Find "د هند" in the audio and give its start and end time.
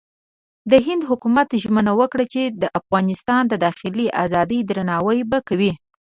0.71-1.01